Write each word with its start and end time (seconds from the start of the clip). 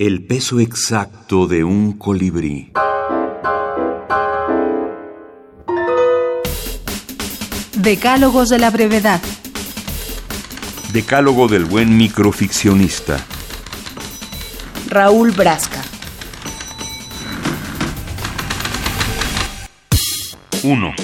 El 0.00 0.24
peso 0.24 0.60
exacto 0.60 1.46
de 1.46 1.62
un 1.62 1.92
colibrí. 1.92 2.72
Decálogos 7.76 8.48
de 8.48 8.58
la 8.58 8.70
brevedad. 8.70 9.20
Decálogo 10.94 11.48
del 11.48 11.66
buen 11.66 11.98
microficcionista. 11.98 13.22
Raúl 14.88 15.32
Brasca. 15.32 15.82
1. 20.62 20.94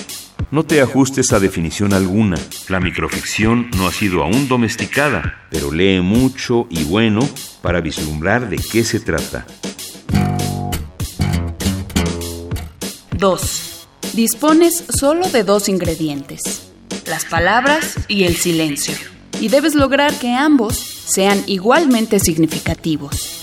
No 0.52 0.64
te 0.64 0.80
ajustes 0.80 1.32
a 1.32 1.40
definición 1.40 1.92
alguna. 1.92 2.38
La 2.68 2.78
microficción 2.78 3.68
no 3.76 3.88
ha 3.88 3.92
sido 3.92 4.22
aún 4.22 4.46
domesticada, 4.46 5.46
pero 5.50 5.72
lee 5.72 6.00
mucho 6.00 6.68
y 6.70 6.84
bueno 6.84 7.28
para 7.62 7.80
vislumbrar 7.80 8.48
de 8.48 8.56
qué 8.56 8.84
se 8.84 9.00
trata. 9.00 9.44
2. 13.18 13.88
Dispones 14.12 14.84
solo 14.88 15.28
de 15.28 15.42
dos 15.42 15.68
ingredientes, 15.68 16.70
las 17.06 17.24
palabras 17.24 17.96
y 18.06 18.22
el 18.24 18.36
silencio, 18.36 18.94
y 19.40 19.48
debes 19.48 19.74
lograr 19.74 20.14
que 20.14 20.32
ambos 20.32 20.76
sean 20.76 21.42
igualmente 21.46 22.20
significativos. 22.20 23.40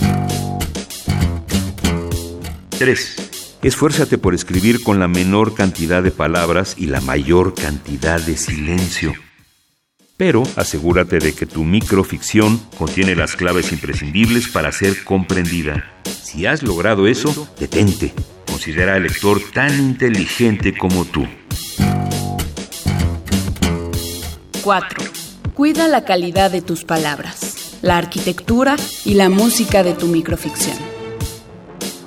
3. 2.78 3.33
Esfuérzate 3.64 4.18
por 4.18 4.34
escribir 4.34 4.84
con 4.84 5.00
la 5.00 5.08
menor 5.08 5.54
cantidad 5.54 6.04
de 6.04 6.12
palabras 6.12 6.76
y 6.78 6.88
la 6.88 7.00
mayor 7.00 7.54
cantidad 7.54 8.20
de 8.20 8.36
silencio. 8.36 9.14
Pero 10.18 10.44
asegúrate 10.58 11.20
de 11.20 11.34
que 11.34 11.46
tu 11.46 11.64
microficción 11.64 12.60
contiene 12.78 13.16
las 13.16 13.38
claves 13.38 13.72
imprescindibles 13.72 14.50
para 14.50 14.74
ser 14.74 15.06
comprendida. 15.06 15.94
Si 16.04 16.46
has 16.46 16.62
logrado 16.62 17.08
eso, 17.08 17.48
detente. 17.58 18.14
Considera 18.46 18.96
al 18.96 19.04
lector 19.04 19.42
tan 19.54 19.74
inteligente 19.80 20.78
como 20.78 21.06
tú. 21.06 21.26
4. 24.62 25.04
Cuida 25.54 25.88
la 25.88 26.04
calidad 26.04 26.52
de 26.52 26.62
tus 26.62 26.84
palabras, 26.84 27.78
la 27.82 27.98
arquitectura 27.98 28.76
y 29.06 29.14
la 29.14 29.30
música 29.30 29.84
de 29.84 29.94
tu 29.94 30.08
microficción. 30.08 30.93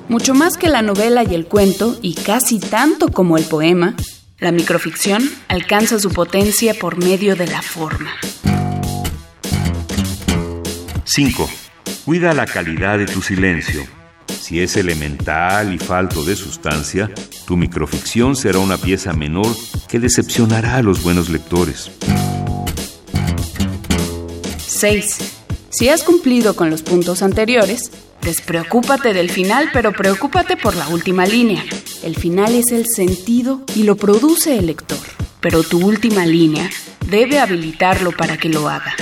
Mucho 0.09 0.35
más 0.35 0.57
que 0.57 0.69
la 0.69 0.83
novela 0.83 1.25
y 1.25 1.35
el 1.35 1.47
cuento, 1.47 1.99
y 2.01 2.15
casi 2.15 2.61
tanto 2.61 3.09
como 3.09 3.37
el 3.37 3.45
poema, 3.45 3.95
la 4.39 4.53
microficción 4.53 5.29
alcanza 5.49 5.99
su 5.99 6.11
potencia 6.11 6.75
por 6.75 6.97
medio 6.97 7.35
de 7.35 7.49
la 7.49 7.61
forma. 7.61 8.13
5. 11.05 11.51
Cuida 12.05 12.35
la 12.35 12.47
calidad 12.47 12.99
de 12.99 13.07
tu 13.07 13.21
silencio. 13.21 13.85
Si 14.29 14.61
es 14.61 14.77
elemental 14.77 15.75
y 15.75 15.79
falto 15.79 16.23
de 16.25 16.37
sustancia, 16.37 17.11
tu 17.47 17.57
microficción 17.57 18.37
será 18.37 18.61
una 18.61 18.77
pieza 18.77 19.13
menor 19.13 19.57
que 19.89 19.99
decepcionará 19.99 20.77
a 20.77 20.83
los 20.83 21.03
buenos 21.03 21.29
lectores. 21.29 21.91
6. 24.59 25.36
Si 25.71 25.89
has 25.89 26.03
cumplido 26.05 26.55
con 26.55 26.71
los 26.71 26.83
puntos 26.83 27.23
anteriores, 27.23 27.91
despreocúpate 28.23 29.13
del 29.13 29.31
final, 29.31 29.71
pero 29.73 29.93
preocúpate 29.93 30.57
por 30.57 30.77
la 30.77 30.89
última 30.89 31.27
línea. 31.27 31.65
El 32.03 32.17
final 32.17 32.55
es 32.55 32.73
el 32.73 32.87
sentido 32.87 33.63
y 33.75 33.83
lo 33.83 33.97
produce 33.97 34.59
el 34.59 34.67
lector, 34.67 34.99
pero 35.41 35.63
tu 35.63 35.85
última 35.85 36.25
línea 36.25 36.71
debe 37.11 37.41
habilitarlo 37.41 38.13
para 38.13 38.37
que 38.37 38.49
lo 38.49 38.69
haga. 38.69 38.95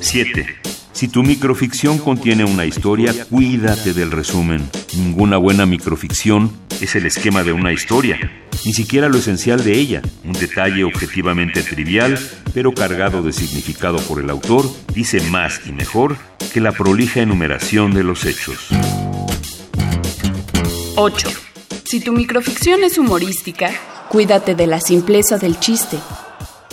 7. 0.00 0.46
Si 0.92 1.08
tu 1.08 1.24
microficción 1.24 1.98
contiene 1.98 2.44
una 2.44 2.66
historia, 2.66 3.12
cuídate 3.28 3.92
del 3.94 4.12
resumen. 4.12 4.70
Ninguna 4.96 5.38
buena 5.38 5.66
microficción 5.66 6.52
es 6.84 6.94
el 6.94 7.06
esquema 7.06 7.42
de 7.42 7.52
una 7.52 7.72
historia, 7.72 8.18
ni 8.64 8.72
siquiera 8.72 9.08
lo 9.08 9.18
esencial 9.18 9.64
de 9.64 9.72
ella. 9.72 10.02
Un 10.22 10.34
detalle 10.34 10.84
objetivamente 10.84 11.62
trivial, 11.62 12.18
pero 12.52 12.72
cargado 12.72 13.22
de 13.22 13.32
significado 13.32 13.98
por 13.98 14.20
el 14.20 14.30
autor, 14.30 14.70
dice 14.94 15.20
más 15.30 15.62
y 15.66 15.72
mejor 15.72 16.16
que 16.52 16.60
la 16.60 16.72
prolija 16.72 17.20
enumeración 17.20 17.92
de 17.94 18.04
los 18.04 18.26
hechos. 18.26 18.68
8. 20.96 21.28
Si 21.84 22.00
tu 22.00 22.12
microficción 22.12 22.84
es 22.84 22.98
humorística, 22.98 23.70
cuídate 24.08 24.54
de 24.54 24.66
la 24.66 24.80
simpleza 24.80 25.38
del 25.38 25.58
chiste. 25.58 25.98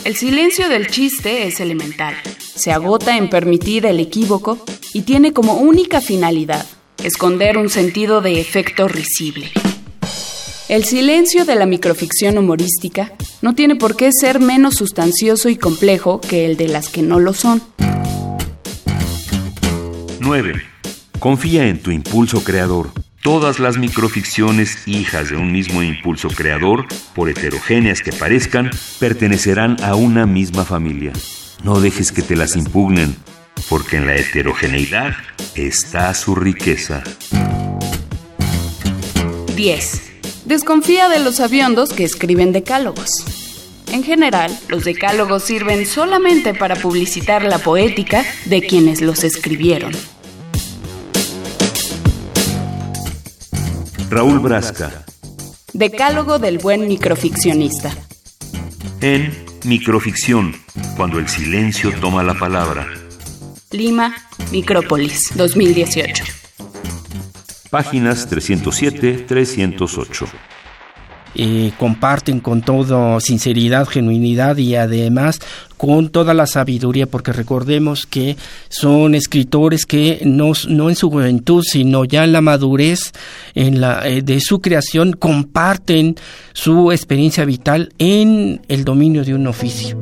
El 0.03 0.15
silencio 0.15 0.67
del 0.67 0.87
chiste 0.87 1.47
es 1.47 1.59
elemental. 1.59 2.15
Se 2.37 2.71
agota 2.71 3.17
en 3.17 3.29
permitir 3.29 3.85
el 3.85 3.99
equívoco 3.99 4.63
y 4.93 5.03
tiene 5.03 5.31
como 5.31 5.53
única 5.53 6.01
finalidad 6.01 6.65
esconder 7.01 7.57
un 7.57 7.69
sentido 7.69 8.21
de 8.21 8.39
efecto 8.39 8.87
risible. 8.87 9.51
El 10.71 10.85
silencio 10.85 11.43
de 11.43 11.55
la 11.55 11.65
microficción 11.65 12.37
humorística 12.37 13.11
no 13.41 13.55
tiene 13.55 13.75
por 13.75 13.97
qué 13.97 14.09
ser 14.13 14.39
menos 14.39 14.75
sustancioso 14.75 15.49
y 15.49 15.57
complejo 15.57 16.21
que 16.21 16.45
el 16.45 16.55
de 16.55 16.69
las 16.69 16.87
que 16.87 17.01
no 17.01 17.19
lo 17.19 17.33
son. 17.33 17.61
9. 20.21 20.61
Confía 21.19 21.67
en 21.67 21.81
tu 21.81 21.91
impulso 21.91 22.41
creador. 22.45 22.89
Todas 23.21 23.59
las 23.59 23.77
microficciones, 23.77 24.87
hijas 24.87 25.31
de 25.31 25.35
un 25.35 25.51
mismo 25.51 25.83
impulso 25.83 26.29
creador, 26.29 26.85
por 27.13 27.29
heterogéneas 27.29 28.01
que 28.01 28.13
parezcan, 28.13 28.69
pertenecerán 28.97 29.75
a 29.83 29.95
una 29.95 30.25
misma 30.25 30.63
familia. 30.63 31.11
No 31.65 31.81
dejes 31.81 32.13
que 32.13 32.21
te 32.21 32.37
las 32.37 32.55
impugnen, 32.55 33.17
porque 33.67 33.97
en 33.97 34.05
la 34.05 34.15
heterogeneidad 34.15 35.15
está 35.53 36.13
su 36.13 36.33
riqueza. 36.33 37.03
10. 39.53 40.10
Desconfía 40.51 41.07
de 41.07 41.19
los 41.19 41.39
aviondos 41.39 41.93
que 41.93 42.03
escriben 42.03 42.51
decálogos. 42.51 43.23
En 43.89 44.03
general, 44.03 44.51
los 44.67 44.83
decálogos 44.83 45.43
sirven 45.43 45.85
solamente 45.85 46.53
para 46.53 46.75
publicitar 46.75 47.43
la 47.43 47.57
poética 47.57 48.25
de 48.47 48.59
quienes 48.59 48.99
los 48.99 49.23
escribieron. 49.23 49.93
Raúl 54.09 54.39
Brasca. 54.39 55.05
Decálogo 55.71 56.37
del 56.37 56.57
buen 56.57 56.85
microficcionista. 56.85 57.95
En 58.99 59.45
Microficción, 59.63 60.53
cuando 60.97 61.17
el 61.19 61.29
silencio 61.29 61.93
toma 62.01 62.23
la 62.23 62.33
palabra. 62.33 62.89
Lima, 63.71 64.13
Micrópolis, 64.51 65.31
2018. 65.35 66.40
Páginas 67.71 68.29
307-308. 68.29 70.27
Eh, 71.33 71.71
comparten 71.79 72.41
con 72.41 72.61
toda 72.61 73.17
sinceridad, 73.21 73.87
genuinidad 73.87 74.57
y 74.57 74.75
además 74.75 75.39
con 75.77 76.09
toda 76.09 76.33
la 76.33 76.45
sabiduría, 76.45 77.07
porque 77.07 77.31
recordemos 77.31 78.05
que 78.05 78.35
son 78.67 79.15
escritores 79.15 79.85
que 79.85 80.19
no, 80.25 80.51
no 80.67 80.89
en 80.89 80.97
su 80.97 81.09
juventud, 81.09 81.63
sino 81.63 82.03
ya 82.03 82.25
en 82.25 82.33
la 82.33 82.41
madurez 82.41 83.13
en 83.55 83.79
la, 83.79 84.05
eh, 84.05 84.21
de 84.21 84.41
su 84.41 84.59
creación, 84.59 85.13
comparten 85.13 86.17
su 86.51 86.91
experiencia 86.91 87.45
vital 87.45 87.93
en 87.97 88.61
el 88.67 88.83
dominio 88.83 89.23
de 89.23 89.33
un 89.33 89.47
oficio. 89.47 89.97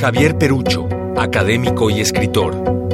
Javier 0.00 0.38
Perucho, 0.38 0.88
académico 1.16 1.90
y 1.90 2.00
escritor 2.00 2.87